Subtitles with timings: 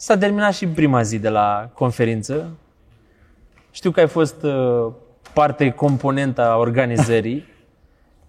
[0.00, 0.16] Bun.
[0.16, 2.50] S-a terminat și prima zi de la conferință.
[3.70, 4.92] Știu că ai fost uh,
[5.34, 7.44] parte componentă a organizării.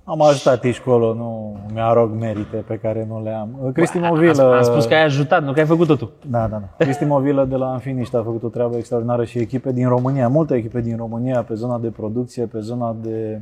[0.04, 3.72] Am ajutat aici colo, nu mi-arog merite pe care nu le am.
[3.74, 4.56] Cristi Movilă...
[4.56, 6.12] Am spus că ai ajutat, nu că ai făcut totul.
[6.30, 6.86] Da, da, da.
[6.86, 10.56] Cristi Movilă de la Anfiniști a făcut o treabă extraordinară și echipe din România, multe
[10.56, 13.42] echipe din România pe zona de producție, pe zona de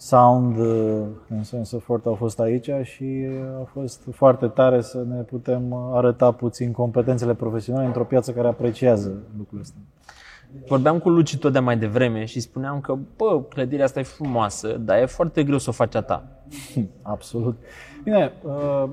[0.00, 0.56] sound,
[1.28, 3.26] în sens fort au fost aici și
[3.60, 9.22] a fost foarte tare să ne putem arăta puțin competențele profesionale într-o piață care apreciază
[9.38, 9.76] lucrul ăsta.
[10.68, 14.68] Vorbeam cu Luci tot de mai devreme și spuneam că, bă, clădirea asta e frumoasă,
[14.68, 16.24] dar e foarte greu să o faci a ta.
[17.02, 17.56] Absolut.
[18.04, 18.88] Bine, uh,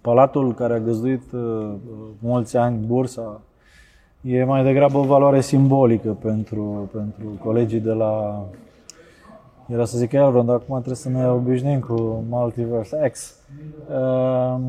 [0.00, 1.74] palatul care a găzduit uh,
[2.18, 3.40] mulți ani bursa
[4.20, 8.44] e mai degrabă o valoare simbolică pentru, pentru colegii de la
[9.72, 13.38] era să zic Elrond, dar acum trebuie să ne obișnuim cu Multiverse X.
[13.88, 14.60] Uh,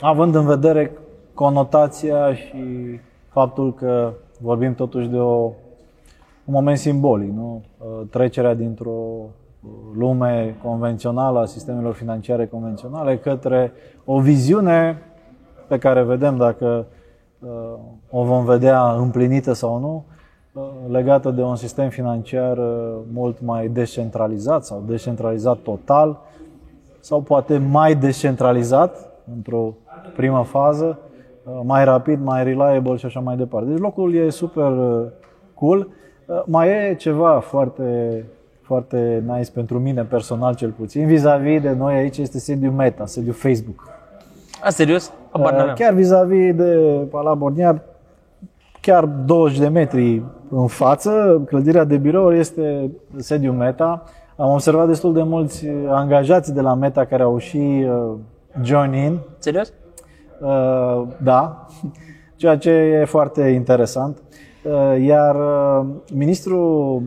[0.00, 0.92] având în vedere
[1.34, 2.56] conotația și
[3.28, 5.44] faptul că vorbim totuși de o,
[6.44, 7.62] un moment simbolic, nu?
[7.78, 9.00] Uh, trecerea dintr-o
[9.96, 13.72] lume convențională a sistemelor financiare convenționale către
[14.04, 15.02] o viziune
[15.68, 16.86] pe care vedem dacă
[17.38, 17.48] uh,
[18.10, 20.15] o vom vedea împlinită sau nu, uh,
[20.88, 22.58] legată de un sistem financiar
[23.12, 26.18] mult mai descentralizat sau descentralizat total
[27.00, 29.74] sau poate mai descentralizat într-o
[30.16, 30.98] primă fază,
[31.46, 33.68] Uh, mai rapid, mai reliable și așa mai departe.
[33.68, 35.06] Deci locul e super uh,
[35.54, 35.88] cool.
[36.26, 38.24] Uh, mai e ceva foarte,
[38.62, 41.06] foarte nice pentru mine personal cel puțin.
[41.06, 43.88] Vis-a-vis de noi aici este sediul Meta, sediul Facebook.
[44.62, 45.12] A, serios?
[45.32, 46.74] Uh, chiar vis-a-vis de
[47.10, 47.82] Palat Borniar,
[48.86, 54.02] chiar 20 de metri în față, clădirea de birouri este sediul Meta.
[54.36, 58.14] Am observat destul de mulți angajați de la Meta care au și uh,
[58.62, 59.18] join in.
[59.38, 59.72] Serios?
[60.40, 61.66] Uh, da,
[62.36, 64.22] ceea ce e foarte interesant.
[64.64, 67.02] Uh, iar uh, ministrul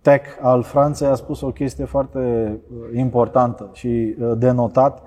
[0.00, 2.56] tech al Franței a spus o chestie foarte
[2.94, 5.02] importantă și de notat,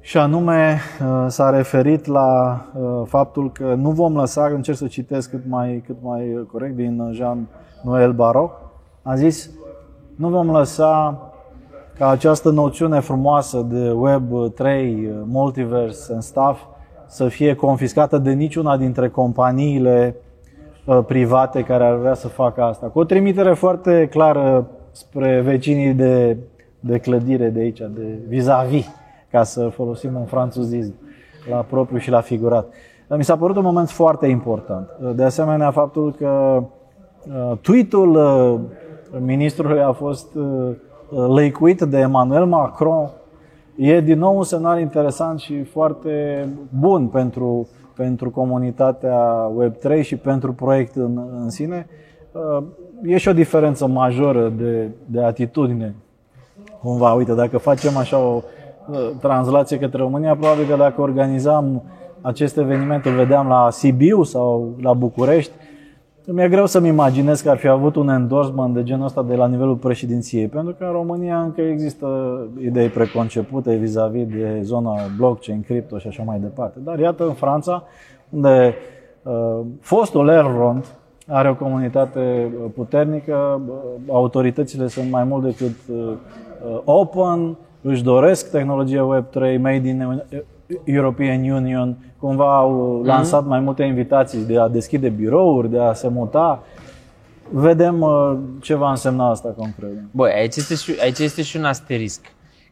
[0.00, 0.78] și anume
[1.26, 2.64] s-a referit la
[3.04, 8.12] faptul că nu vom lăsa, încerc să citesc cât mai, cât mai corect din Jean-Noël
[8.12, 8.50] Barrot,
[9.02, 9.50] a zis,
[10.16, 11.22] nu vom lăsa
[11.98, 16.60] ca această noțiune frumoasă de Web 3, multiverse and stuff,
[17.06, 20.16] să fie confiscată de niciuna dintre companiile
[20.84, 22.86] uh, private care ar vrea să facă asta.
[22.86, 26.36] Cu o trimitere foarte clară spre vecinii de,
[26.80, 28.86] de clădire de aici, de vis-a-vis,
[29.30, 30.94] ca să folosim un franțuzism
[31.50, 32.66] la propriu și la figurat.
[33.16, 34.88] Mi s-a părut un moment foarte important.
[35.14, 36.62] De asemenea, faptul că
[37.28, 38.60] uh, tweet-ul uh,
[39.20, 40.26] ministrului a fost
[41.10, 43.10] lăicuit de Emmanuel Macron
[43.76, 46.46] e din nou un semnal interesant și foarte
[46.78, 51.86] bun pentru, pentru comunitatea Web3 și pentru proiect în, în sine.
[52.32, 52.64] Uh,
[53.02, 55.94] e și o diferență majoră de, de atitudine.
[56.82, 58.42] Cumva, uite, dacă facem așa o uh,
[59.20, 61.82] translație către România, probabil că dacă organizam
[62.20, 65.52] acest eveniment, îl vedeam la Sibiu sau la București,
[66.32, 69.46] mi-e greu să-mi imaginez că ar fi avut un endorsement de genul ăsta de la
[69.46, 72.08] nivelul președinției, pentru că în România încă există
[72.60, 76.78] idei preconcepute vis-a-vis de zona blockchain, cripto și așa mai departe.
[76.84, 77.82] Dar iată în Franța,
[78.30, 78.74] unde
[79.22, 80.84] uh, fostul Elrond
[81.26, 83.74] are o comunitate puternică, uh,
[84.08, 86.12] autoritățile sunt mai mult decât uh,
[86.84, 90.22] open, își doresc tehnologia Web3, made in
[90.84, 93.48] European Union cumva au lansat mm-hmm.
[93.48, 96.62] mai multe invitații de a deschide birouri, de a se muta.
[97.50, 99.90] Vedem uh, ce va însemna asta concret.
[100.10, 102.20] Băi, aici este și, aici este și un asterisc.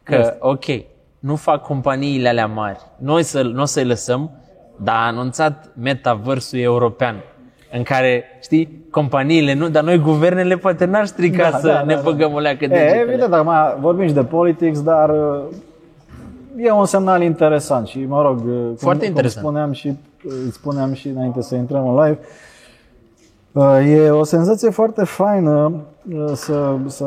[0.03, 0.37] Că, este.
[0.39, 0.65] ok,
[1.19, 2.79] nu fac companiile alea mari.
[2.97, 4.31] Noi să, nu o să-i lăsăm,
[4.83, 7.15] dar a anunțat metaversul european
[7.71, 11.93] în care, știi, companiile nu, dar noi guvernele poate n-ar strica da, să da, ne
[11.93, 12.35] da, băgăm da.
[12.35, 15.43] o leacă de Evident, acum vorbim și de politics, dar uh,
[16.57, 18.41] e un semnal interesant și, mă rog,
[18.77, 19.45] Foarte cum, interesant.
[19.45, 19.93] cum spuneam și,
[20.51, 22.19] spuneam și înainte să intrăm în live,
[23.51, 25.71] uh, e o senzație foarte faină
[26.11, 27.05] uh, să, să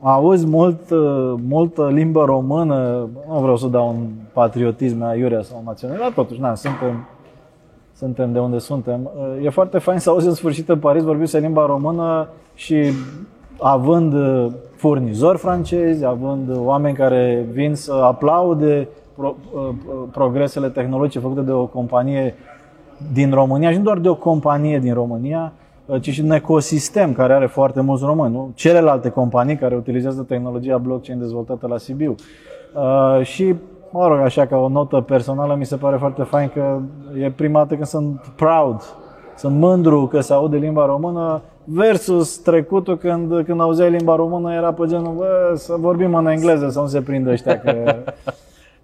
[0.00, 5.96] auzi mult, uh, multă limbă română, nu vreau să dau un patriotism aiurea sau național,
[5.98, 7.08] dar totuși, na, suntem,
[8.00, 9.10] suntem de unde suntem.
[9.42, 12.76] E foarte fain să auzi în sfârșit în Paris vorbise limba română și
[13.58, 14.14] având
[14.76, 19.74] furnizori francezi, având oameni care vin să aplaude pro, uh, uh,
[20.12, 22.34] progresele tehnologice făcute de o companie
[23.12, 25.52] din România și nu doar de o companie din România,
[25.86, 28.52] uh, ci și un ecosistem care are foarte mulți români, nu?
[28.54, 32.14] celelalte companii care utilizează tehnologia blockchain dezvoltată la Sibiu.
[33.22, 33.54] Și
[33.90, 36.78] mă rog, așa ca o notă personală, mi se pare foarte fain că
[37.18, 38.82] e prima dată când sunt proud,
[39.36, 44.72] sunt mândru că se aude limba română versus trecutul când, când auzeai limba română era
[44.72, 47.72] pe genul, bă, să vorbim în engleză, să nu se prindă ăștia că...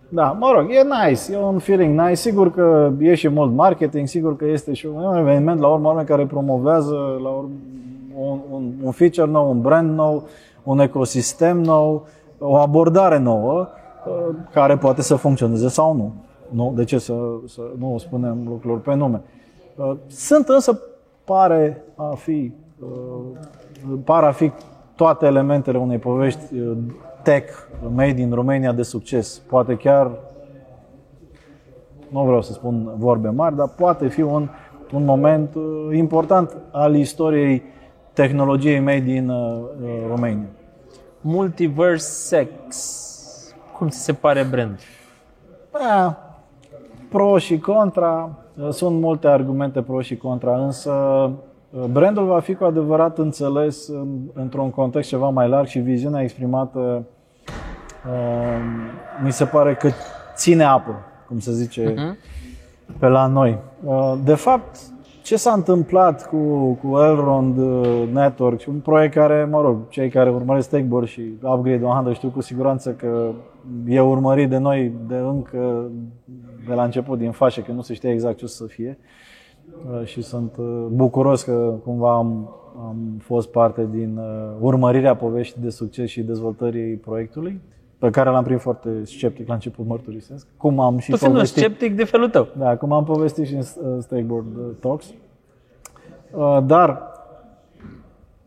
[0.09, 2.15] Da, mă rog, e nice, e un feeling nice.
[2.15, 6.27] Sigur că e și mult marketing, sigur că este și un eveniment la urmă care
[6.27, 7.51] promovează la urmă,
[8.17, 10.29] un, un, un feature nou, un brand nou,
[10.63, 12.07] un ecosistem nou,
[12.39, 13.86] o abordare nouă uh,
[14.53, 16.13] care poate să funcționeze sau nu.
[16.51, 16.73] nu?
[16.77, 17.15] De ce să,
[17.47, 19.23] să nu spunem lucruri pe nume?
[19.77, 20.81] Uh, sunt însă,
[21.25, 24.53] pare a fi, uh, pare a fi
[24.95, 26.41] toate elementele unei povești
[27.23, 27.53] tech
[27.95, 29.39] made in Romania de succes.
[29.39, 30.11] Poate chiar,
[32.09, 34.49] nu vreau să spun vorbe mari, dar poate fi un,
[34.93, 35.51] un moment
[35.93, 37.63] important al istoriei
[38.13, 39.33] tehnologiei made in
[40.09, 40.49] Romania.
[41.21, 43.06] Multiverse Sex.
[43.77, 44.79] Cum ți se pare brand?
[45.73, 46.17] Da,
[47.09, 48.31] pro și contra.
[48.71, 50.93] Sunt multe argumente pro și contra, însă
[51.71, 53.91] uh, brandul va fi cu adevărat înțeles
[54.33, 57.05] într-un context ceva mai larg și viziunea exprimată
[58.07, 58.59] uh,
[59.25, 59.91] mi se pare că
[60.35, 60.95] ține apă,
[61.27, 62.17] cum se zice uh-huh.
[62.99, 63.59] pe la noi.
[63.85, 64.77] Uh, de fapt,
[65.27, 70.31] ce s-a întâmplat cu, cu Elrond uh, Network, un proiect care, mă rog, cei care
[70.31, 73.33] urmăresc Techboard și Upgrade 100 știu cu siguranță că
[73.87, 75.91] e urmărit de noi de încă
[76.69, 78.99] de la început din fașă, că nu se știe exact ce o să fie.
[79.91, 84.21] Uh, și sunt uh, bucuros că cumva am, am fost parte din
[84.61, 87.61] urmărirea poveștii de succes și dezvoltării proiectului
[87.99, 90.47] pe care l-am primit foarte sceptic la început, mărturisesc.
[90.57, 92.49] Cum am și tu povestit, sceptic de felul tău.
[92.59, 95.07] Da, cum am povestit și în uh, Stakeboard uh, Talks.
[96.33, 97.03] Uh, dar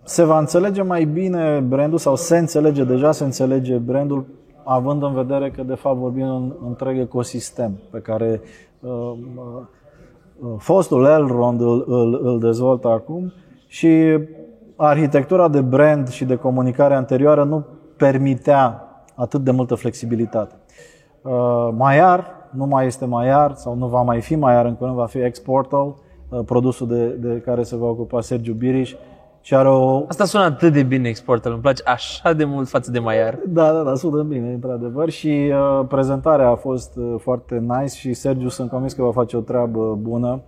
[0.04, 4.25] se va înțelege mai bine brandul sau se înțelege, deja se înțelege brandul
[4.63, 8.42] având în vedere că de fapt vorbim în întreg ecosistem pe care
[8.80, 13.34] uh, uh, fostul Elrond îl, îl, îl dezvoltă acum
[13.68, 14.18] și
[14.75, 17.66] arhitectura de brand și de comunicare anterioară nu
[17.98, 18.89] permitea
[19.19, 20.56] atât de multă flexibilitate.
[21.21, 25.06] Uh, Maiar nu mai este Maiar sau nu va mai fi Maiar, încă nu va
[25.06, 25.95] fi Exportal,
[26.30, 28.95] uh, produsul de, de care se va ocupa Sergiu Biriș.
[29.42, 30.04] Și are o...
[30.07, 33.39] Asta sună atât de bine Exportal, îmi place așa de mult față de Maiar.
[33.48, 35.10] Da, da, da, sună bine, într-adevăr.
[35.10, 39.38] Și uh, prezentarea a fost uh, foarte nice și Sergiu sunt convins că va face
[39.38, 40.42] o treabă bună.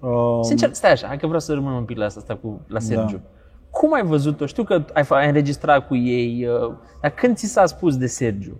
[0.00, 2.60] Uh, Sincer, stai așa, hai că vreau să rămân un pic la asta, asta cu,
[2.68, 3.16] la Sergiu.
[3.16, 3.35] Da.
[3.78, 4.46] Cum ai văzut-o?
[4.46, 8.56] Știu că ai, ai înregistrat cu ei, uh, dar când ți s-a spus de Sergiu?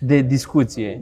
[0.00, 1.00] De discuție?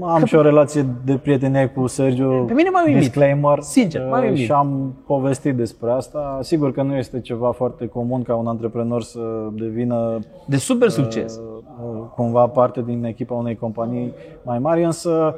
[0.00, 0.26] Am că...
[0.26, 2.44] și o relație de prietenie cu Sergiu.
[2.46, 3.00] Pe mine m-a uimit.
[3.00, 3.60] Disclaimer.
[3.60, 4.38] Sincer, m-a uimit.
[4.38, 6.38] Și am povestit despre asta.
[6.42, 9.20] Sigur că nu este ceva foarte comun ca un antreprenor să
[9.52, 11.36] devină de super succes.
[11.36, 15.34] Uh, cumva parte din echipa unei companii mai mari, însă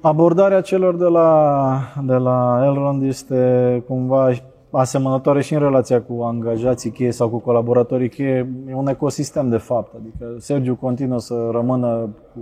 [0.00, 4.30] abordarea celor de la, de la Elrond este cumva
[4.70, 8.52] asemănătoare și în relația cu angajații cheie sau cu colaboratorii cheie.
[8.68, 9.94] E un ecosistem de fapt.
[9.94, 12.40] Adică Sergiu continuă să rămână cu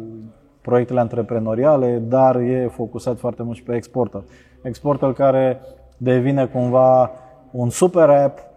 [0.60, 4.24] proiectele antreprenoriale, dar e focusat foarte mult și pe exportul.
[4.62, 5.60] Exportul care
[5.96, 7.10] devine cumva
[7.50, 8.47] un super app Uh,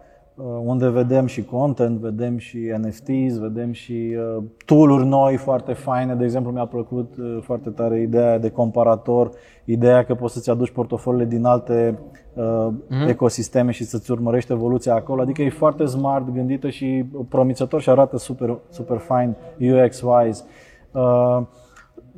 [0.64, 6.14] unde vedem și content, vedem și NFTs, vedem și uh, tool-uri noi foarte faine.
[6.14, 9.30] De exemplu, mi-a plăcut uh, foarte tare ideea de comparator,
[9.64, 11.98] ideea că poți să-ți aduci portofoliile din alte
[12.34, 13.08] mm-hmm.
[13.08, 15.20] ecosisteme și să-ți urmărești evoluția acolo.
[15.20, 20.42] Adică e foarte smart, gândită și promițător și arată super, super fine UX-wise.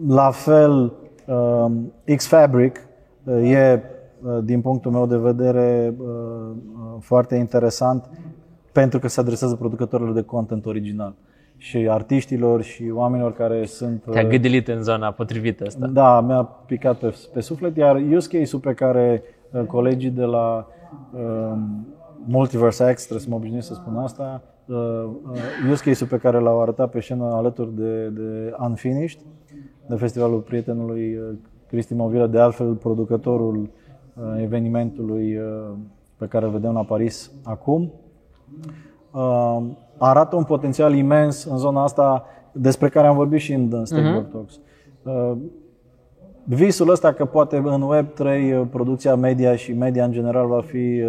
[0.06, 0.92] La fel,
[2.04, 2.80] X-Fabric
[3.42, 3.94] e Uh,
[4.43, 6.54] din punctul meu de vedere, uh, uh,
[7.00, 8.11] foarte interesant
[8.73, 11.14] pentru că se adresează producătorilor de content original
[11.57, 14.02] și artiștilor și oamenilor care sunt...
[14.11, 15.87] Te-a gâdilit în zona potrivită asta.
[15.87, 19.23] Da, mi-a picat pe, pe suflet, iar use case-ul pe care
[19.66, 20.66] colegii de la
[21.12, 21.57] uh,
[22.26, 25.04] Multiverse X, trebuie să mă obișnuiesc să spun asta, uh,
[25.71, 29.21] use case-ul pe care l-au arătat pe scenă alături de, de Unfinished,
[29.88, 31.19] de festivalul prietenului
[31.66, 33.83] Cristi Movila, de altfel producătorul Uh,
[34.40, 35.44] evenimentului uh,
[36.16, 37.92] pe care îl vedem la Paris acum.
[39.11, 39.62] Uh,
[39.99, 44.33] arată un potențial imens în zona asta despre care am vorbit și în Stakeholder uh-huh.
[44.33, 44.61] Talks.
[46.44, 48.26] Visul ăsta că poate în Web3
[48.71, 51.02] producția media și media în general va fi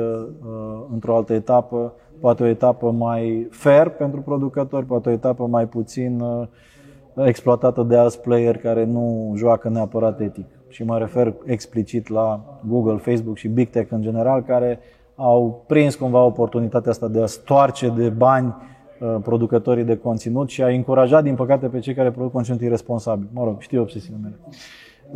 [0.93, 6.23] într-o altă etapă, poate o etapă mai fair pentru producători, poate o etapă mai puțin
[7.15, 12.97] exploatată de alți player care nu joacă neapărat etic și mă refer explicit la Google,
[12.97, 14.79] Facebook și Big Tech în general, care
[15.15, 18.55] au prins cumva oportunitatea asta de a stoarce de bani
[18.99, 23.27] uh, producătorii de conținut și a încurajat, din păcate, pe cei care produc conținut irresponsabil.
[23.33, 24.57] Mă rog, știu obsesiunile mele.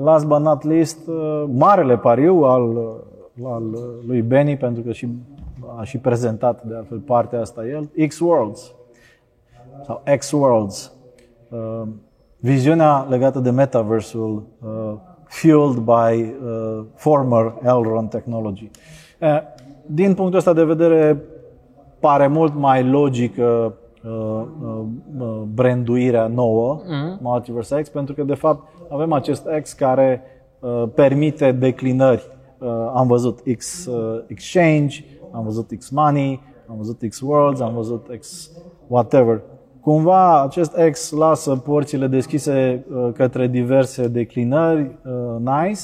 [0.03, 3.63] Last but not least, uh, marele pariu al, uh, al
[4.07, 5.07] lui Benny, pentru că și,
[5.77, 8.73] a și prezentat de altfel partea asta el, X-Worlds
[9.85, 10.93] sau X-Worlds.
[12.37, 14.43] Viziunea legată de metaversul
[15.29, 18.69] fueled by uh, former Elron technology.
[19.21, 19.39] Uh,
[19.85, 21.23] din punctul ăsta de vedere,
[21.99, 23.73] pare mult mai logică
[24.05, 24.43] uh,
[25.17, 27.19] uh, branduirea nouă, mm-hmm.
[27.21, 30.21] Multiverse X, pentru că de fapt avem acest X care
[30.59, 32.23] uh, permite declinări.
[32.57, 37.73] Uh, am văzut X uh, Exchange, am văzut X Money, am văzut X Worlds, am
[37.73, 38.51] văzut X
[38.87, 39.41] whatever.
[39.81, 45.81] Cumva acest X lasă porțile deschise uh, către diverse declinări, uh, nice,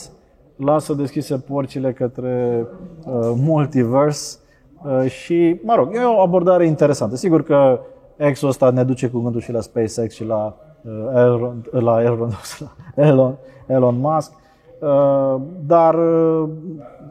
[0.55, 2.65] lasă deschise porțile către
[3.05, 4.37] uh, multiverse
[5.07, 7.15] și, mă rog, e o abordare interesantă.
[7.15, 7.79] Sigur că
[8.31, 10.55] X-ul ăsta ne duce cu gândul și la SpaceX și la
[11.13, 12.75] Elon, la Elon, la
[13.07, 13.37] Elon,
[13.67, 14.31] Elon Musk,
[15.65, 15.95] dar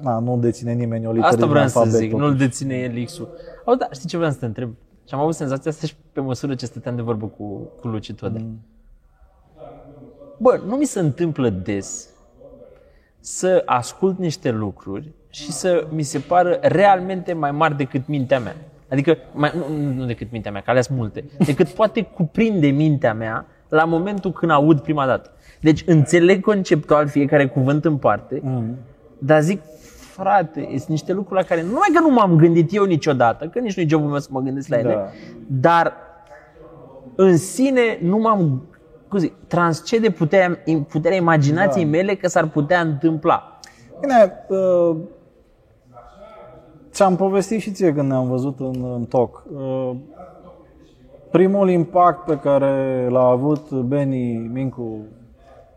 [0.01, 3.29] na, nu deține nimeni o literă Asta vreau să zic, nu-l deține el X-ul.
[3.65, 4.71] Oh, da, știi ce vreau să te întreb?
[5.09, 8.13] Și am avut senzația asta și pe măsură ce stăteam de vorbă cu, cu Luci
[8.13, 8.39] Tode.
[8.39, 8.61] Mm.
[10.39, 12.09] Bă, nu mi se întâmplă des
[13.21, 18.57] să ascult niște lucruri și să mi se pară realmente mai mari decât mintea mea.
[18.91, 23.47] Adică, mai, nu, nu decât mintea mea, că ales multe, decât poate cuprinde mintea mea
[23.69, 25.31] la momentul când aud prima dată.
[25.61, 28.77] Deci înțeleg conceptual fiecare cuvânt în parte, mm.
[29.19, 29.61] dar zic,
[30.15, 33.59] frate, sunt niște lucruri la care nu numai că nu m-am gândit eu niciodată, că
[33.59, 35.11] nici nu-i jobul meu să mă gândesc la ele, da.
[35.47, 35.93] dar
[37.15, 38.63] în sine nu m-am
[39.09, 41.91] cum zic, transcede puterea, puterea imaginației da.
[41.91, 43.59] mele că s-ar putea întâmpla.
[44.01, 44.97] Bine, uh,
[46.91, 49.45] ți-am povestit și ție când ne-am văzut în, în talk.
[49.55, 49.91] Uh,
[51.31, 54.99] primul impact pe care l-a avut Beni Mincu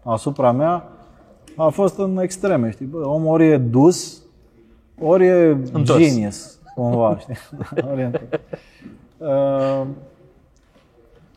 [0.03, 0.83] asupra mea
[1.55, 2.85] a fost în extreme, știi?
[2.85, 4.21] Bă, omul ori e dus,
[5.01, 5.99] ori e Întors.
[5.99, 7.35] genius, cumva, știi?
[7.91, 8.11] ori e
[9.17, 9.81] uh,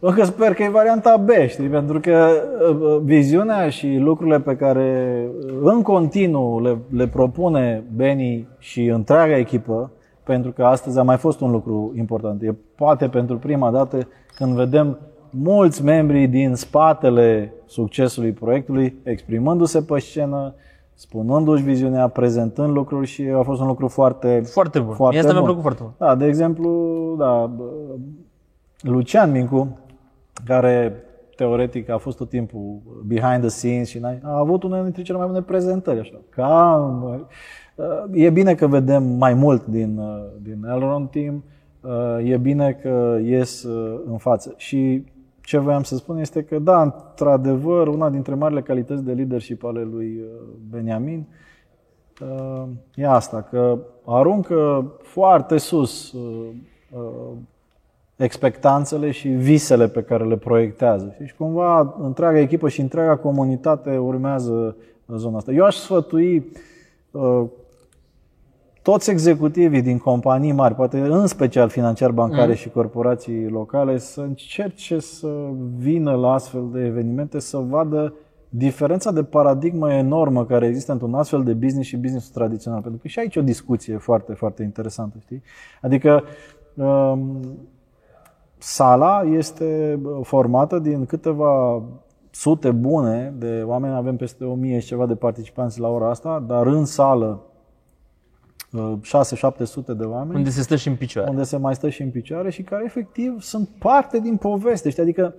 [0.01, 1.69] încă sper că e varianta B, știi?
[1.69, 2.31] Pentru că
[2.71, 5.27] uh, viziunea și lucrurile pe care
[5.63, 9.91] în continuu le, le propune Beni și întreaga echipă,
[10.25, 12.43] pentru că astăzi a mai fost un lucru important.
[12.43, 14.99] E poate pentru prima dată când vedem
[15.31, 20.55] mulți membri din spatele succesului proiectului exprimându-se pe scenă,
[21.01, 24.95] spunându-și viziunea, prezentând lucruri și a fost un lucru foarte Foarte bun.
[24.95, 25.99] Foarte Mie asta mi-a plăcut foarte mult.
[25.99, 26.71] Da, de exemplu,
[27.19, 27.51] da,
[28.81, 29.79] Lucian Mincu,
[30.45, 31.05] care
[31.37, 35.27] teoretic a fost tot timpul behind the scenes și a avut una dintre cele mai
[35.27, 35.99] bune prezentări.
[35.99, 36.21] Așa.
[36.29, 37.27] Cam,
[38.13, 40.01] e bine că vedem mai mult din,
[40.43, 41.45] din Elrond Team,
[42.25, 43.67] e bine că ies
[44.07, 44.55] în față.
[44.57, 45.05] Și
[45.51, 49.83] ce voiam să spun este că, da, într-adevăr, una dintre marile calități de leadership ale
[49.83, 50.41] lui uh,
[50.71, 51.27] Beniamin
[52.21, 56.49] uh, e asta, că aruncă foarte sus uh,
[58.17, 61.17] expectanțele și visele pe care le proiectează.
[61.27, 64.77] Și cumva întreaga echipă și întreaga comunitate urmează
[65.07, 65.53] zona asta.
[65.53, 66.53] Eu aș sfătui
[68.91, 72.55] toți executivii din companii mari, poate în special financiar bancare mm.
[72.55, 75.29] și corporații locale, să încerce să
[75.77, 78.15] vină la astfel de evenimente, să vadă
[78.49, 82.81] diferența de paradigmă enormă care există într-un astfel de business și business tradițional.
[82.81, 85.43] Pentru că și aici o discuție foarte, foarte interesantă, știi?
[85.81, 86.23] Adică
[86.75, 87.41] um,
[88.59, 91.83] sala este formată din câteva
[92.31, 96.45] sute bune de oameni, avem peste o mie și ceva de participanți la ora asta,
[96.47, 97.45] dar în sală
[98.73, 100.37] 6-700 de oameni.
[100.37, 101.31] Unde se stă și în picioare.
[101.31, 104.91] Unde se mai stă și în picioare și care efectiv sunt parte din poveste.
[104.91, 105.03] Știi?
[105.03, 105.35] Adică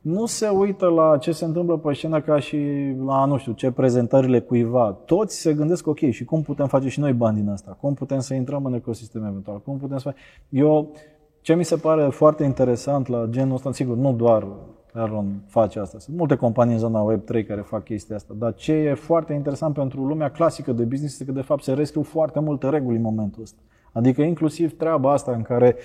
[0.00, 2.58] nu se uită la ce se întâmplă pe scenă ca și
[3.06, 4.92] la, nu știu, ce prezentările cuiva.
[4.92, 7.76] Toți se gândesc, ok, și cum putem face și noi bani din asta?
[7.80, 9.60] Cum putem să intrăm în ecosistem eventual?
[9.60, 10.14] Cum putem să
[10.48, 10.92] Eu,
[11.40, 14.46] ce mi se pare foarte interesant la genul ăsta, sigur, nu doar
[14.98, 15.98] Aaron face asta.
[15.98, 19.74] Sunt multe companii în zona Web3 care fac chestia asta, dar ce e foarte interesant
[19.74, 23.02] pentru lumea clasică de business este că de fapt se rescriu foarte multe reguli în
[23.02, 23.58] momentul ăsta.
[23.92, 25.76] Adică inclusiv treaba asta în care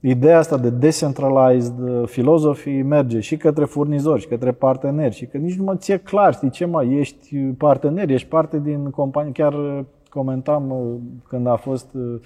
[0.00, 5.56] ideea asta de decentralized philosophy merge și către furnizori, și către parteneri, și că nici
[5.56, 9.32] nu mă ție clar, știi ce mai, ești partener, ești parte din companie.
[9.32, 10.96] Chiar comentam uh,
[11.28, 12.20] când a fost uh,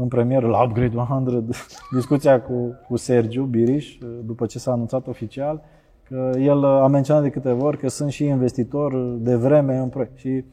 [0.00, 1.44] în premieră la Upgrade 100
[1.92, 5.62] discuția cu, cu Sergiu Biriș, după ce s-a anunțat oficial,
[6.08, 10.18] că el a menționat de câteva ori că sunt și investitor de vreme în proiect.
[10.18, 10.44] Și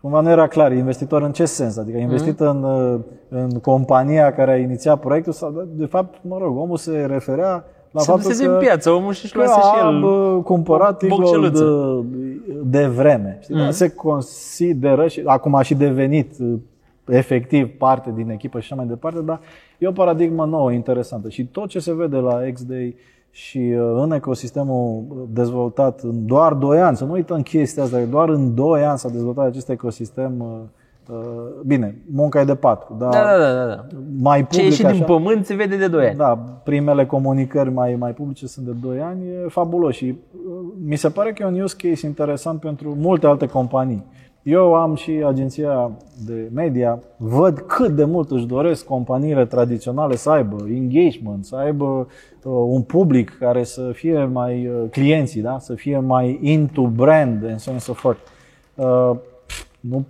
[0.00, 1.76] cumva nu era clar, investitor în ce sens?
[1.76, 2.50] Adică a investit mm-hmm.
[2.50, 7.04] în, uh, în compania care a inițiat proiectul sau, de fapt, mă rog, omul se
[7.08, 10.00] referea la Se faptul dusese că, în piață, omul și-și că luase și a el
[10.00, 12.04] bă, cumpărat o Eagle bocceluță.
[12.10, 13.38] de, de vreme.
[13.40, 13.54] Știi?
[13.54, 13.60] Mm.
[13.60, 16.54] Dar se consideră și acum a și devenit uh,
[17.08, 19.40] efectiv parte din echipă și așa mai departe, dar
[19.78, 21.28] e o paradigmă nouă, interesantă.
[21.28, 22.94] Și tot ce se vede la X-Day
[23.30, 28.04] și uh, în ecosistemul dezvoltat în doar 2 ani, să nu uităm chestia asta, că
[28.04, 30.32] doar în 2 ani s-a dezvoltat acest ecosistem.
[30.40, 31.16] uh, uh,
[31.66, 33.84] Bine, munca e de 4, dar Da, da, da, da, da.
[34.20, 36.16] mai Ce public ieși așa, din pământ se vede de 2 ani.
[36.16, 36.34] da,
[36.64, 40.04] primele comunicări mai, mai publice sunt de 2 ani, e fabulos și
[40.48, 40.52] uh,
[40.84, 44.04] mi se pare că e un use case interesant pentru multe alte companii.
[44.48, 45.90] Eu am și agenția
[46.26, 51.84] de media, văd cât de mult își doresc companiile tradiționale să aibă engagement, să aibă
[51.84, 55.58] uh, un public care să fie mai uh, clienții, da?
[55.58, 58.20] să fie mai into brand and so on and so forth.
[58.74, 59.10] Uh,
[59.80, 60.04] nu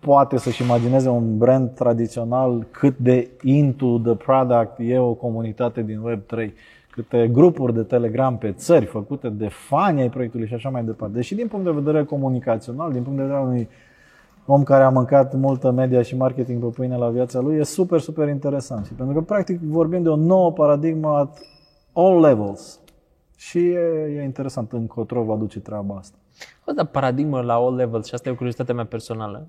[0.00, 6.00] poate să-și imagineze un brand tradițional cât de into the product e o comunitate din
[6.08, 6.50] Web3,
[6.92, 11.14] câte grupuri de Telegram pe țări făcute de fani ai proiectului și așa mai departe.
[11.14, 13.68] Deși din punct de vedere comunicațional, din punct de vedere al unui
[14.46, 18.00] om care a mâncat multă media și marketing pe pâine la viața lui, e super,
[18.00, 18.86] super interesant.
[18.86, 21.38] Și pentru că practic vorbim de o nouă paradigmă at
[21.92, 22.80] all levels.
[23.36, 26.16] Și e, e interesant încotro va duce treaba asta.
[26.66, 29.46] O, dar paradigmă la all levels și asta e o curiozitate mea personală.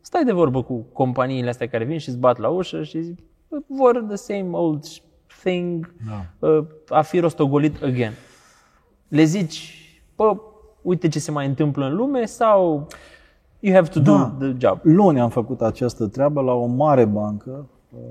[0.00, 3.18] Stai de vorbă cu companiile astea care vin și îți bat la ușă și zic,
[3.48, 4.84] "Bă, vor the same old
[5.42, 6.46] thing, Da.
[6.48, 8.12] uh, a fi rostogolit again.
[9.08, 9.72] Le zici,
[10.16, 10.36] bă,
[10.82, 12.86] uite ce se mai întâmplă în lume sau
[13.60, 14.34] you have to do Da.
[14.38, 14.78] the job.
[14.82, 17.66] Luni am făcut această treabă la o mare bancă,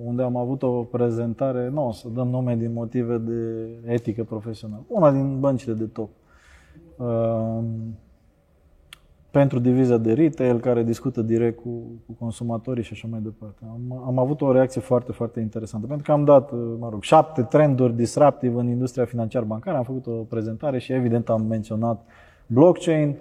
[0.06, 4.84] unde am avut o prezentare, nu o să dăm nume din motive de etică profesională,
[4.88, 6.10] una din băncile de top.
[6.98, 7.64] Uh,
[9.40, 11.70] pentru divizia de retail, care discută direct cu,
[12.06, 13.60] cu consumatorii și așa mai departe.
[13.70, 17.04] Am, am avut o reacție foarte, foarte interesantă, pentru că am dat, uh, mă rog,
[17.04, 22.06] șapte trenduri disruptive în industria financiar-bancară, am făcut o prezentare și evident am menționat
[22.46, 23.16] blockchain,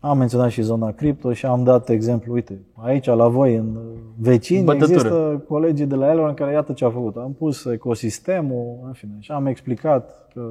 [0.00, 3.82] am menționat și zona cripto și am dat exemplu, uite, aici la voi în uh,
[4.16, 4.92] vecini Bătătură.
[4.92, 7.16] există colegii de la Elon care iată ce au făcut.
[7.16, 10.50] Am pus ecosistemul, în fine, și am explicat că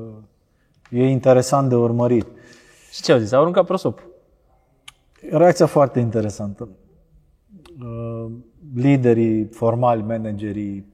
[0.92, 2.26] e interesant de urmărit.
[2.92, 3.32] Și ce au zis?
[3.32, 4.09] Au aruncat prosop.
[5.32, 6.68] Reacția foarte interesantă.
[7.82, 8.32] Uh,
[8.76, 10.86] Liderii formali, managerii,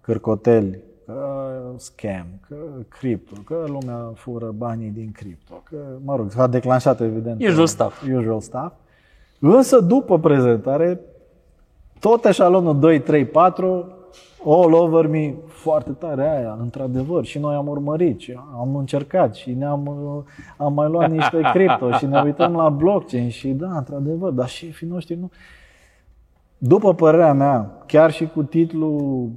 [0.00, 2.56] cârcoteli, că scam, că
[2.88, 7.42] cripto, că lumea fură banii din cripto, că, mă rog, s-a declanșat evident.
[7.42, 8.02] Usual stuff.
[8.02, 8.72] Usual stuff.
[9.38, 11.00] Însă după prezentare,
[12.00, 13.93] tot eșalonul 2, 3, 4,
[14.44, 19.52] all over me, foarte tare aia, într-adevăr, și noi am urmărit și am încercat și
[19.52, 20.22] ne-am uh,
[20.56, 24.86] am mai luat niște cripto și ne uităm la blockchain și da, într-adevăr, dar șefii
[24.86, 25.30] noștri nu.
[26.58, 29.30] După părerea mea, chiar și cu titlul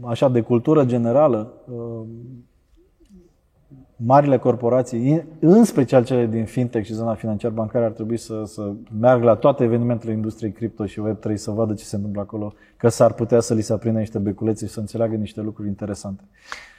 [0.00, 2.06] m, așa de cultură generală, uh,
[4.04, 9.24] marile corporații, în special cele din fintech și zona financiar-bancară, ar trebui să, să meargă
[9.24, 13.12] la toate evenimentele industriei cripto și Web3 să vadă ce se întâmplă acolo, că s-ar
[13.12, 16.22] putea să li se aprindă niște beculețe și să înțeleagă niște lucruri interesante.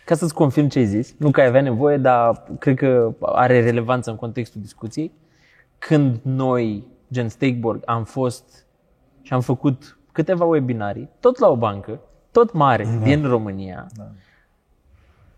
[0.05, 3.63] Ca să-ți confirm ce ai zis, nu că ai avea nevoie, dar cred că are
[3.63, 5.11] relevanță în contextul discuției.
[5.77, 8.65] Când noi, gen Stakeborg, am fost
[9.21, 11.99] și am făcut câteva webinarii, tot la o bancă,
[12.31, 13.03] tot mare, da.
[13.03, 14.11] din România, da.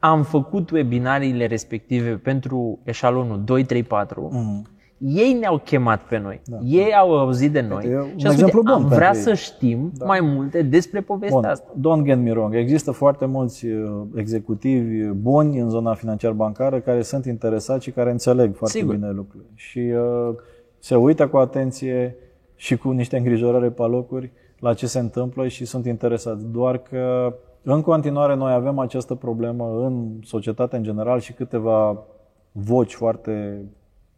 [0.10, 4.65] Am făcut webinariile respective pentru eșalonul 2, 3, 4, mm.
[4.98, 6.58] ei ne-au chemat pe noi, da.
[6.63, 8.96] ei au auzit de noi E un și au spus, exemplu "Uite, bun am pentru
[8.96, 10.06] vrea ei." să știm da.
[10.06, 11.74] mai multe despre povestea Bun, asta.
[11.78, 17.26] don't get me wrong, există foarte mulți uh, executivi buni în zona financiar-bancară care sunt
[17.26, 18.96] interesați și care înțeleg foarte Sigur.
[18.96, 19.50] bine lucrurile.
[19.56, 20.36] Și uh,
[20.80, 22.15] se uită cu atenție
[22.56, 26.46] și cu niște îngrijorări pe locuri la ce se întâmplă și sunt interesați.
[26.52, 27.34] Doar că
[27.73, 32.04] în continuare noi avem această problemă în societate în general și câteva
[32.51, 33.65] voci foarte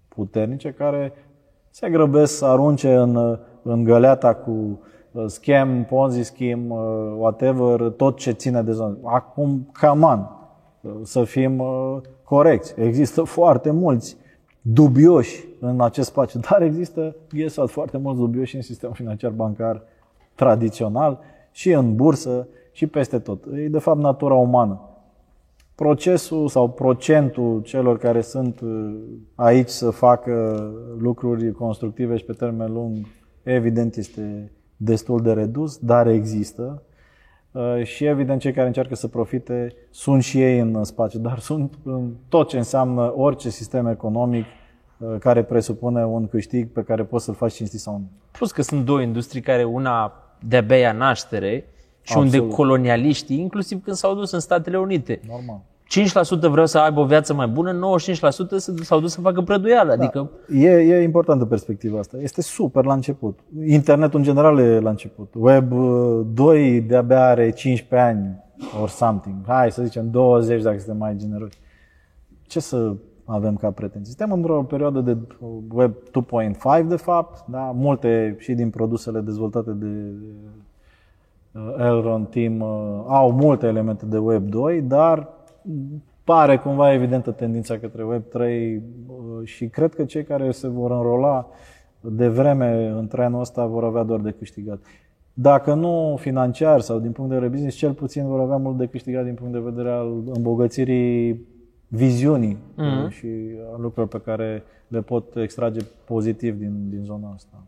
[0.08, 1.14] puternice care
[1.70, 4.80] se grăbesc să arunce în, în găleata cu
[5.12, 8.98] uh, scam, ponzi scheme, uh, whatever, tot ce ține de zonă.
[9.04, 10.30] Acum, come on,
[10.82, 12.74] uh, să fim uh, corecți.
[12.78, 14.18] Există foarte mulți
[14.62, 19.82] dubioși în acest spațiu, dar există, guess what, foarte mulți dubioși în sistemul financiar bancar
[20.36, 21.20] tradițional
[21.52, 23.44] și în bursă și peste tot.
[23.54, 24.82] E de fapt natura umană.
[25.76, 28.96] Procesul sau procentul celor care sunt uh,
[29.36, 30.64] aici să facă
[30.98, 32.98] lucruri constructive și pe termen lung,
[33.44, 36.84] evident este destul de redus, dar există.
[37.52, 41.74] Uh, Și evident cei care încearcă să profite sunt și ei în spațiu, dar sunt
[41.84, 44.46] în tot ce înseamnă orice sistem economic,
[44.98, 48.10] uh, care presupune un câștig pe care poți să-l faci cinstit sau nu.
[48.32, 51.66] Plus că sunt două industrii care una de-abia ia naștere
[52.08, 52.42] și Absolut.
[52.42, 55.62] unde colonialiștii, inclusiv când s-au dus în Statele Unite, Normal.
[55.88, 59.92] 5% vreau să aibă o viață mai bună, 95% se- s-au dus să facă prăduială.
[59.92, 62.18] Adică E, e importantă perspectiva asta.
[62.22, 63.40] Este super la început.
[63.66, 65.34] Internetul în general e la început.
[65.38, 68.44] Web uh, 2 de-abia are 15 ani
[68.82, 69.36] or something.
[69.48, 71.58] Hai să zicem 20 dacă suntem mai generoși.
[72.48, 74.14] Ce să avem ca pretenții?
[74.16, 75.94] Suntem într-o perioadă de uh, Web
[76.82, 77.72] 2.5 de fapt, da?
[77.76, 80.50] multe și din produsele dezvoltate de uh,
[81.78, 85.30] Elron Team uh, au multe elemente de Web 2, dar
[86.24, 88.82] pare cumva evidentă tendința către Web 3 uh,
[89.44, 91.48] și cred că cei care se vor înrola
[92.02, 94.80] de vreme în trenul ăsta vor avea doar de câștigat.
[95.34, 98.86] Dacă nu financiar sau din punct de vedere business, cel puțin vor avea mult de
[98.86, 101.46] câștigat din punct de vedere al îmbogățirii
[101.88, 103.10] viziunii mm-hmm.
[103.10, 103.28] și
[103.74, 107.64] a lucrurilor pe care le pot extrage pozitiv din, din zona asta.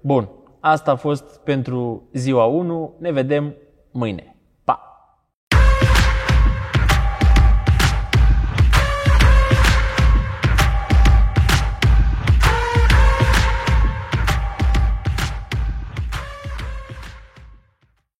[0.00, 0.28] Bun,
[0.60, 2.94] asta a fost pentru ziua 1.
[2.98, 3.54] Ne vedem
[3.90, 4.36] mâine.